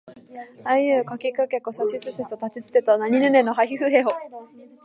[0.65, 4.09] あいうえおかきくけこさしすせそたちつてとなにぬねのはひふへほ